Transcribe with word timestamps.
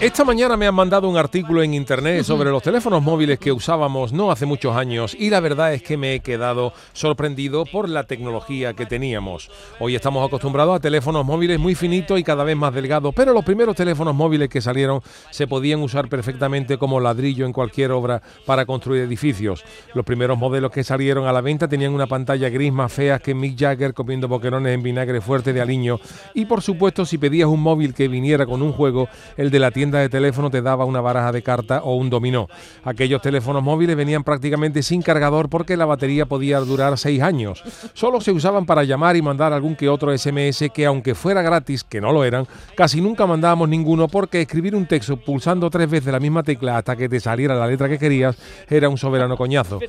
esta 0.00 0.24
mañana 0.24 0.56
me 0.56 0.66
han 0.66 0.74
mandado 0.74 1.08
un 1.08 1.16
artículo 1.16 1.62
en 1.62 1.72
internet 1.72 2.24
sobre 2.24 2.50
los 2.50 2.62
teléfonos 2.62 3.00
móviles 3.00 3.38
que 3.38 3.52
usábamos 3.52 4.12
no 4.12 4.32
hace 4.32 4.44
muchos 4.44 4.76
años 4.76 5.16
y 5.18 5.30
la 5.30 5.38
verdad 5.38 5.72
es 5.72 5.82
que 5.82 5.96
me 5.96 6.14
he 6.14 6.20
quedado 6.20 6.72
sorprendido 6.92 7.64
por 7.64 7.88
la 7.88 8.02
tecnología 8.02 8.74
que 8.74 8.86
teníamos. 8.86 9.50
Hoy 9.78 9.94
estamos 9.94 10.26
acostumbrados 10.26 10.74
a 10.76 10.80
teléfonos 10.80 11.24
móviles 11.24 11.60
muy 11.60 11.76
finitos 11.76 12.18
y 12.18 12.24
cada 12.24 12.42
vez 12.42 12.56
más 12.56 12.74
delgados, 12.74 13.14
pero 13.14 13.32
los 13.32 13.44
primeros 13.44 13.76
teléfonos 13.76 14.16
móviles 14.16 14.48
que 14.48 14.60
salieron 14.60 15.00
se 15.30 15.46
podían 15.46 15.80
usar 15.80 16.08
perfectamente 16.08 16.76
como 16.76 16.98
ladrillo 16.98 17.46
en 17.46 17.52
cualquier 17.52 17.92
obra 17.92 18.20
para 18.44 18.66
construir 18.66 19.02
edificios. 19.02 19.64
Los 19.94 20.04
primeros 20.04 20.36
modelos 20.36 20.72
que 20.72 20.82
salieron 20.82 21.28
a 21.28 21.32
la 21.32 21.40
venta 21.40 21.68
tenían 21.68 21.94
una 21.94 22.08
pantalla 22.08 22.48
gris 22.48 22.72
más 22.72 22.92
fea 22.92 23.20
que 23.20 23.34
Mick 23.34 23.58
Jagger 23.58 23.94
comiendo 23.94 24.26
boquerones 24.26 24.74
en 24.74 24.82
vinagre 24.82 25.20
fuerte 25.20 25.52
de 25.52 25.60
aliño 25.60 26.00
y 26.34 26.46
por 26.46 26.62
supuesto 26.62 27.06
si 27.06 27.16
pedías 27.16 27.48
un 27.48 27.60
móvil 27.60 27.94
que 27.94 28.08
viniera 28.08 28.44
con 28.44 28.60
un 28.60 28.72
juego, 28.72 29.08
el 29.36 29.50
de 29.50 29.60
la 29.60 29.70
tienda 29.70 29.83
de 29.90 30.08
teléfono 30.08 30.50
te 30.50 30.62
daba 30.62 30.84
una 30.84 31.00
baraja 31.00 31.32
de 31.32 31.42
carta 31.42 31.82
o 31.82 31.96
un 31.96 32.10
dominó. 32.10 32.48
Aquellos 32.84 33.22
teléfonos 33.22 33.62
móviles 33.62 33.96
venían 33.96 34.24
prácticamente 34.24 34.82
sin 34.82 35.02
cargador 35.02 35.48
porque 35.48 35.76
la 35.76 35.86
batería 35.86 36.26
podía 36.26 36.60
durar 36.60 36.96
seis 36.98 37.22
años. 37.22 37.62
Solo 37.92 38.20
se 38.20 38.32
usaban 38.32 38.66
para 38.66 38.84
llamar 38.84 39.16
y 39.16 39.22
mandar 39.22 39.52
algún 39.52 39.76
que 39.76 39.88
otro 39.88 40.16
SMS 40.16 40.70
que 40.72 40.86
aunque 40.86 41.14
fuera 41.14 41.42
gratis, 41.42 41.84
que 41.84 42.00
no 42.00 42.12
lo 42.12 42.24
eran, 42.24 42.46
casi 42.76 43.00
nunca 43.00 43.26
mandábamos 43.26 43.68
ninguno 43.68 44.08
porque 44.08 44.42
escribir 44.42 44.74
un 44.74 44.86
texto 44.86 45.16
pulsando 45.16 45.70
tres 45.70 45.90
veces 45.90 46.12
la 46.12 46.20
misma 46.20 46.42
tecla 46.42 46.78
hasta 46.78 46.96
que 46.96 47.08
te 47.08 47.20
saliera 47.20 47.54
la 47.54 47.66
letra 47.66 47.88
que 47.88 47.98
querías 47.98 48.36
era 48.68 48.88
un 48.88 48.98
soberano 48.98 49.36
coñazo. 49.36 49.80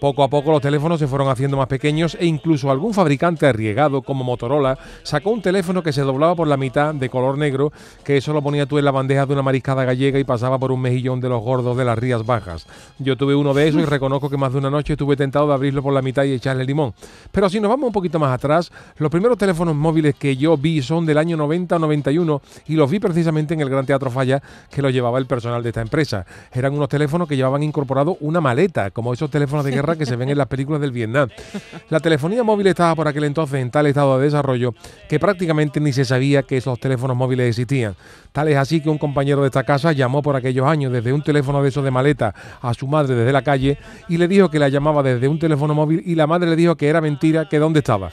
Poco 0.00 0.24
a 0.24 0.28
poco 0.28 0.50
los 0.50 0.60
teléfonos 0.60 0.98
se 0.98 1.06
fueron 1.06 1.28
haciendo 1.28 1.56
más 1.56 1.68
pequeños 1.68 2.16
e 2.18 2.26
incluso 2.26 2.72
algún 2.72 2.92
fabricante 2.92 3.46
arriesgado 3.46 4.02
como 4.02 4.24
Motorola 4.24 4.76
sacó 5.04 5.30
un 5.30 5.42
teléfono 5.42 5.82
que 5.82 5.92
se 5.92 6.02
doblaba 6.02 6.34
por 6.34 6.48
la 6.48 6.56
mitad 6.56 6.92
de 6.92 7.08
color 7.08 7.38
negro, 7.38 7.72
que 8.04 8.16
eso 8.16 8.32
lo 8.32 8.42
ponía 8.42 8.66
tú 8.66 8.78
en 8.78 8.84
la 8.84 8.90
bandeja 8.90 9.26
de 9.26 9.32
una 9.32 9.41
mariscada 9.42 9.84
gallega 9.84 10.18
y 10.18 10.24
pasaba 10.24 10.58
por 10.58 10.72
un 10.72 10.80
mejillón 10.80 11.20
de 11.20 11.28
los 11.28 11.42
gordos 11.42 11.76
de 11.76 11.84
las 11.84 11.98
Rías 11.98 12.24
Bajas. 12.24 12.66
Yo 12.98 13.16
tuve 13.16 13.34
uno 13.34 13.52
de 13.54 13.68
esos 13.68 13.82
y 13.82 13.84
reconozco 13.86 14.30
que 14.30 14.36
más 14.36 14.52
de 14.52 14.58
una 14.58 14.70
noche 14.70 14.94
estuve 14.94 15.16
tentado 15.16 15.48
de 15.48 15.54
abrirlo 15.54 15.82
por 15.82 15.92
la 15.92 16.02
mitad 16.02 16.24
y 16.24 16.32
echarle 16.32 16.64
limón. 16.64 16.94
Pero 17.30 17.48
si 17.48 17.60
nos 17.60 17.68
vamos 17.68 17.88
un 17.88 17.92
poquito 17.92 18.18
más 18.18 18.32
atrás, 18.32 18.70
los 18.96 19.10
primeros 19.10 19.36
teléfonos 19.38 19.74
móviles 19.74 20.14
que 20.14 20.36
yo 20.36 20.56
vi 20.56 20.82
son 20.82 21.06
del 21.06 21.18
año 21.18 21.36
90 21.36 21.76
o 21.76 21.78
91 21.78 22.42
y 22.68 22.74
los 22.74 22.90
vi 22.90 22.98
precisamente 22.98 23.54
en 23.54 23.60
el 23.60 23.68
Gran 23.68 23.86
Teatro 23.86 24.10
Falla 24.10 24.42
que 24.70 24.82
lo 24.82 24.90
llevaba 24.90 25.18
el 25.18 25.26
personal 25.26 25.62
de 25.62 25.70
esta 25.70 25.80
empresa. 25.80 26.24
Eran 26.52 26.74
unos 26.74 26.88
teléfonos 26.88 27.28
que 27.28 27.36
llevaban 27.36 27.62
incorporado 27.62 28.16
una 28.20 28.40
maleta, 28.40 28.90
como 28.90 29.12
esos 29.12 29.30
teléfonos 29.30 29.64
de 29.64 29.72
guerra 29.72 29.96
que 29.96 30.06
se 30.06 30.16
ven 30.16 30.30
en 30.30 30.38
las 30.38 30.46
películas 30.46 30.80
del 30.80 30.92
Vietnam. 30.92 31.28
La 31.88 32.00
telefonía 32.00 32.42
móvil 32.42 32.66
estaba 32.66 32.94
por 32.94 33.08
aquel 33.08 33.24
entonces 33.24 33.60
en 33.60 33.70
tal 33.70 33.86
estado 33.86 34.18
de 34.18 34.24
desarrollo 34.24 34.74
que 35.08 35.18
prácticamente 35.18 35.80
ni 35.80 35.92
se 35.92 36.04
sabía 36.04 36.42
que 36.42 36.56
esos 36.56 36.78
teléfonos 36.78 37.16
móviles 37.16 37.48
existían. 37.48 37.94
Tal 38.32 38.48
es 38.48 38.56
así 38.56 38.80
que 38.80 38.88
un 38.88 38.98
compañero 38.98 39.31
de 39.40 39.46
esta 39.46 39.64
casa 39.64 39.92
llamó 39.92 40.20
por 40.20 40.36
aquellos 40.36 40.66
años 40.66 40.92
desde 40.92 41.12
un 41.12 41.22
teléfono 41.22 41.62
de 41.62 41.70
esos 41.70 41.82
de 41.82 41.90
maleta 41.90 42.34
a 42.60 42.74
su 42.74 42.86
madre 42.86 43.14
desde 43.14 43.32
la 43.32 43.42
calle 43.42 43.78
y 44.08 44.18
le 44.18 44.28
dijo 44.28 44.50
que 44.50 44.58
la 44.58 44.68
llamaba 44.68 45.02
desde 45.02 45.28
un 45.28 45.38
teléfono 45.38 45.74
móvil 45.74 46.02
y 46.04 46.14
la 46.14 46.26
madre 46.26 46.50
le 46.50 46.56
dijo 46.56 46.76
que 46.76 46.88
era 46.88 47.00
mentira, 47.00 47.48
que 47.48 47.58
dónde 47.58 47.78
estaba. 47.78 48.10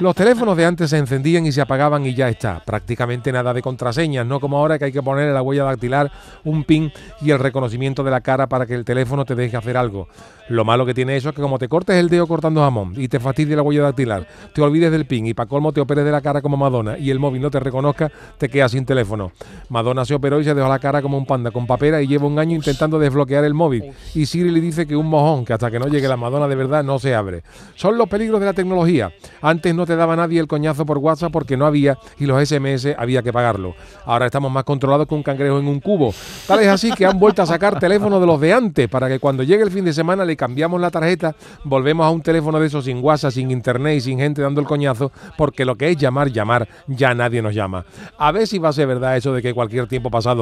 Los 0.00 0.14
teléfonos 0.14 0.56
de 0.56 0.64
antes 0.64 0.90
se 0.90 0.98
encendían 0.98 1.44
y 1.46 1.52
se 1.52 1.60
apagaban 1.60 2.06
y 2.06 2.14
ya 2.14 2.28
está. 2.28 2.62
Prácticamente 2.64 3.32
nada 3.32 3.52
de 3.52 3.62
contraseñas, 3.62 4.26
no 4.26 4.38
como 4.38 4.58
ahora 4.58 4.78
que 4.78 4.86
hay 4.86 4.92
que 4.92 5.02
poner 5.02 5.28
en 5.28 5.34
la 5.34 5.42
huella 5.42 5.64
dactilar, 5.64 6.10
un 6.44 6.64
pin 6.64 6.92
y 7.20 7.30
el 7.30 7.38
reconocimiento 7.38 8.04
de 8.04 8.10
la 8.10 8.20
cara 8.20 8.46
para 8.46 8.66
que 8.66 8.74
el 8.74 8.84
teléfono 8.84 9.24
te 9.24 9.34
deje 9.34 9.56
hacer 9.56 9.76
algo. 9.76 10.08
Lo 10.48 10.64
malo 10.64 10.84
que 10.84 10.92
tiene 10.92 11.16
eso 11.16 11.30
es 11.30 11.34
que 11.34 11.40
como 11.40 11.58
te 11.58 11.68
cortes 11.68 11.96
el 11.96 12.08
dedo 12.08 12.26
cortando 12.26 12.60
jamón 12.60 12.94
y 12.96 13.08
te 13.08 13.20
fastidie 13.20 13.56
la 13.56 13.62
huella 13.62 13.82
dactilar, 13.82 14.26
te 14.52 14.60
olvides 14.60 14.90
del 14.90 15.06
pin 15.06 15.26
y 15.26 15.34
para 15.34 15.48
colmo 15.48 15.72
te 15.72 15.80
operes 15.80 16.04
de 16.04 16.10
la 16.10 16.20
cara 16.20 16.42
como 16.42 16.56
Madonna 16.56 16.98
y 16.98 17.10
el 17.10 17.18
móvil 17.18 17.40
no 17.40 17.50
te 17.50 17.60
reconozca, 17.60 18.10
te 18.38 18.48
quedas 18.48 18.72
sin 18.72 18.84
teléfono. 18.84 19.32
Madonna 19.68 20.04
se 20.04 20.14
operó 20.14 20.40
y 20.40 20.44
se 20.44 20.51
dejó 20.54 20.68
la 20.68 20.78
cara 20.78 21.02
como 21.02 21.18
un 21.18 21.26
panda 21.26 21.50
con 21.50 21.66
papera 21.66 22.02
y 22.02 22.06
lleva 22.06 22.26
un 22.26 22.38
año 22.38 22.56
intentando 22.56 22.98
desbloquear 22.98 23.44
el 23.44 23.54
móvil. 23.54 23.92
Y 24.14 24.26
Siri 24.26 24.50
le 24.50 24.60
dice 24.60 24.86
que 24.86 24.96
un 24.96 25.06
mojón, 25.06 25.44
que 25.44 25.52
hasta 25.52 25.70
que 25.70 25.78
no 25.78 25.88
llegue 25.88 26.08
la 26.08 26.16
Madonna 26.16 26.48
de 26.48 26.54
verdad 26.54 26.84
no 26.84 26.98
se 26.98 27.14
abre. 27.14 27.42
Son 27.74 27.96
los 27.96 28.08
peligros 28.08 28.40
de 28.40 28.46
la 28.46 28.52
tecnología. 28.52 29.12
Antes 29.40 29.74
no 29.74 29.86
te 29.86 29.96
daba 29.96 30.16
nadie 30.16 30.40
el 30.40 30.46
coñazo 30.46 30.86
por 30.86 30.98
WhatsApp 30.98 31.32
porque 31.32 31.56
no 31.56 31.66
había 31.66 31.98
y 32.18 32.26
los 32.26 32.46
SMS 32.46 32.94
había 32.96 33.22
que 33.22 33.32
pagarlo. 33.32 33.74
Ahora 34.04 34.26
estamos 34.26 34.50
más 34.50 34.64
controlados 34.64 35.06
que 35.06 35.14
un 35.14 35.22
cangrejo 35.22 35.58
en 35.58 35.68
un 35.68 35.80
cubo. 35.80 36.14
Tal 36.46 36.60
es 36.60 36.68
así 36.68 36.92
que 36.92 37.06
han 37.06 37.18
vuelto 37.18 37.42
a 37.42 37.46
sacar 37.46 37.78
teléfonos 37.78 38.20
de 38.20 38.26
los 38.26 38.40
de 38.40 38.52
antes 38.52 38.88
para 38.88 39.08
que 39.08 39.18
cuando 39.18 39.42
llegue 39.42 39.62
el 39.62 39.70
fin 39.70 39.84
de 39.84 39.92
semana 39.92 40.24
le 40.24 40.36
cambiamos 40.36 40.80
la 40.80 40.90
tarjeta, 40.90 41.34
volvemos 41.64 42.06
a 42.06 42.10
un 42.10 42.22
teléfono 42.22 42.58
de 42.60 42.66
esos 42.66 42.84
sin 42.84 43.02
WhatsApp, 43.02 43.32
sin 43.32 43.50
internet 43.50 43.96
y 43.96 44.00
sin 44.00 44.18
gente 44.18 44.42
dando 44.42 44.60
el 44.60 44.66
coñazo, 44.66 45.12
porque 45.36 45.64
lo 45.64 45.76
que 45.76 45.90
es 45.90 45.96
llamar, 45.96 46.30
llamar, 46.30 46.68
ya 46.86 47.14
nadie 47.14 47.42
nos 47.42 47.54
llama. 47.54 47.84
A 48.18 48.32
ver 48.32 48.46
si 48.46 48.58
va 48.58 48.70
a 48.70 48.72
ser 48.72 48.86
verdad 48.86 49.16
eso 49.16 49.32
de 49.32 49.42
que 49.42 49.54
cualquier 49.54 49.86
tiempo 49.86 50.10
pasado 50.10 50.41